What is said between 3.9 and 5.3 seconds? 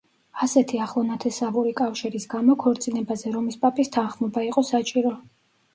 თანხმობა იყო საჭირო.